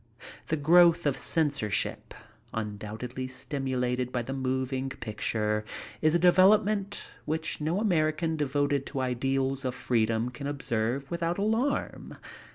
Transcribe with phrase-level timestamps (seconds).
[0.47, 2.15] The growth of censorship,
[2.55, 5.63] undoubtedly stimulated by the moving picture,
[6.01, 12.17] is a development which no American devoted to ideals of freedom can observe without alarm.